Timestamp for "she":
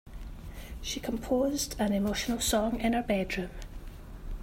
0.81-0.99